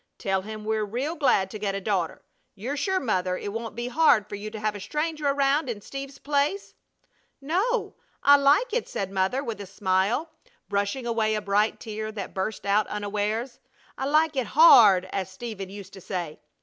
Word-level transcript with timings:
Tell 0.17 0.41
him 0.41 0.65
we're 0.65 0.83
real 0.83 1.13
glad 1.15 1.51
to 1.51 1.59
get 1.59 1.75
a 1.75 1.79
daughter. 1.79 2.23
You're 2.55 2.75
sure, 2.75 2.99
Mother, 2.99 3.37
it 3.37 3.53
won't 3.53 3.75
be 3.75 3.87
hard 3.87 4.27
for 4.27 4.33
you 4.33 4.49
to 4.49 4.59
have 4.59 4.75
a 4.75 4.79
stranger 4.79 5.27
around 5.27 5.69
in 5.69 5.79
Steve's 5.81 6.17
place?" 6.17 6.73
"No, 7.39 7.93
I 8.23 8.37
like 8.37 8.73
it," 8.73 8.89
said 8.89 9.11
Mother, 9.11 9.43
with 9.43 9.61
a 9.61 9.67
smile, 9.67 10.31
brushing 10.67 11.05
away 11.05 11.35
a 11.35 11.39
bright 11.41 11.79
tear 11.79 12.11
that 12.13 12.33
burst 12.33 12.65
out 12.65 12.87
unawares. 12.87 13.59
"I 13.95 14.05
like 14.05 14.35
it 14.35 14.47
'hard,' 14.47 15.07
as 15.13 15.29
Steve 15.29 15.61
used 15.69 15.93
to 15.93 16.01
say! 16.01 16.39